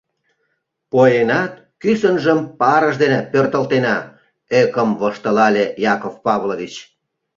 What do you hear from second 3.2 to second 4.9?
пӧртылтена,— ӧкым